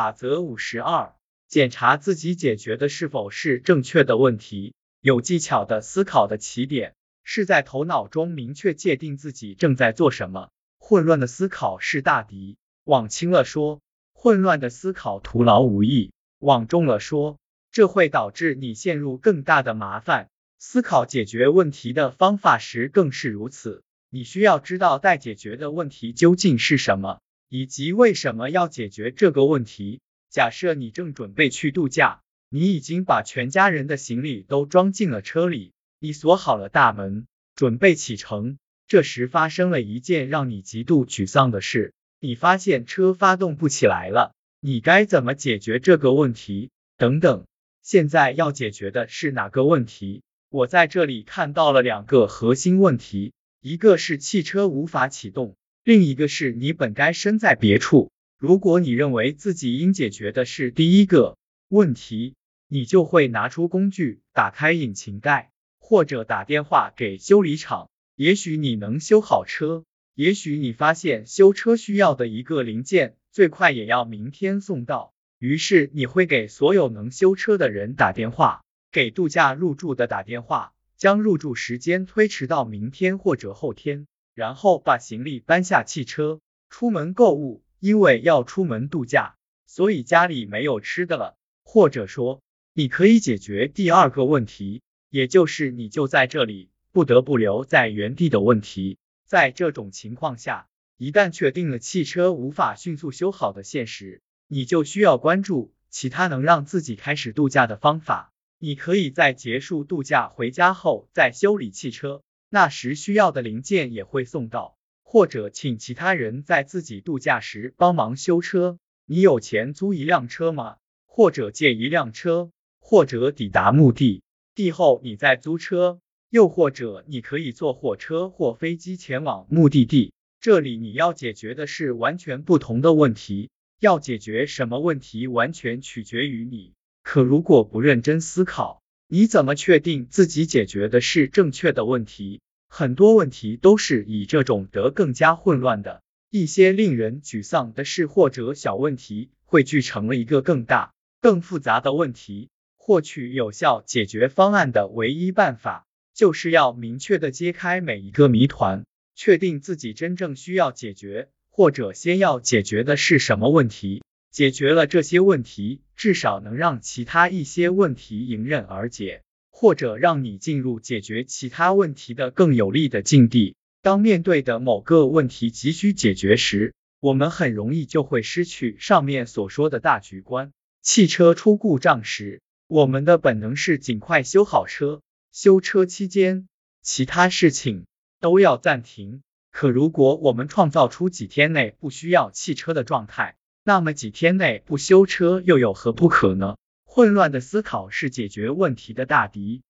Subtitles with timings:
[0.00, 1.14] 法则五十二：
[1.46, 4.72] 检查自己解决的是否是正确的问题。
[5.02, 10.48] 有技巧的思考的起点是在头脑中明确界定自己正在做什么。
[10.78, 12.56] 混乱的思考是大敌。
[12.84, 13.82] 往轻了说，
[14.14, 17.36] 混乱的思考徒劳无益；往重了说，
[17.70, 20.30] 这会导致你陷入更大的麻烦。
[20.58, 23.82] 思考解决问题的方法时更是如此。
[24.08, 27.20] 你需要知道待解决的问题究竟是什么，
[27.50, 30.00] 以及为什么要解决这个问题。
[30.30, 37.26] 假设你正准备去度假，你已经把全家人的行李都装进了车里，你锁好了大门，
[37.56, 38.56] 准备启程。
[38.86, 46.70] 这时发生了一件让你极度沮丧的事，你发现车发动不起来了，你该怎么解决这个问题？
[46.96, 47.46] 等等，
[47.82, 50.22] 现在要解决的是哪个问题？
[50.50, 53.32] 我在这里看到了两个核心问题。
[53.62, 58.10] 一个是汽车无法启动，另一个是你本该身在别处。
[58.38, 61.36] 如果你认为自己应解决的是第一个
[61.68, 62.34] 问题，
[62.68, 67.88] 你就会拿出工具，打开引擎盖，或者打电话给修理厂。
[68.14, 80.72] 也许你能修好车，也许你发现修车需要的一个零件最快也要明天送到，于是你会给所有能修车的人打电话，给度假入住的打电话。
[80.96, 84.06] 将入住时间推迟到明天或者后天，
[84.40, 89.34] 然后把行李搬下汽车，出门购物，因为要出门度假，
[89.66, 91.36] 所以家里没有吃的了。
[91.62, 92.40] 或者说，
[92.72, 94.80] 你可以解决第二个问题，
[95.10, 98.96] 也就是你就在这里不得不留在原地的问题。
[99.26, 108.32] 在这种情况下，一旦确定了汽车无法迅速修好的现实，你就需要关注其他能让自己开始度假的方法。
[108.58, 118.78] 你可以在结束度假回家后再修理汽车，那时需要的零件也会送到，或者请其他人在自己度假时帮忙修车。
[119.06, 120.76] 你有钱租一辆车吗？
[121.06, 124.22] 或者借一辆车，或者抵达目的
[124.54, 130.12] 地后你再租车，又或者你可以坐火车或飞机前往目的地。
[130.40, 136.72] 这里你要解决的是完全不同的问题，要解决什么问题完全取决于你。
[137.02, 138.79] 可如果不认真思考，
[139.12, 142.40] 你怎么确定自己解决的是正确的问题？
[142.68, 152.50] 很多问题都是以这种得更加混乱的一些令人沮丧的事或者小问题汇聚成了一个更大、更复杂的问题。
[152.76, 158.84] 获取有效解决方案的唯一办法，就是要明确的揭开每一个谜团，
[159.16, 164.04] 确定自己真正需要解决或者先要解决的是什么问题。
[164.30, 173.56] 解决了这些问题，至少能让其他一些问题迎刃而解，或者让你进入解决其他问题的更有利的境地。
[173.82, 180.52] 当面对的某个问题急需解决时，我们很容易就会失去上面所说的大局观。
[180.82, 185.00] 汽车出故障时，我们的本能是尽快修好车。
[185.32, 186.46] 修车期间，
[186.82, 187.86] 其他事情
[188.20, 189.22] 都要暂停。
[189.50, 196.56] 可如果我们创造出几天内不需要汽车的状态，那么几天内不修车又有何不可呢？
[196.84, 199.62] 混乱的思考是解决问题的大敌。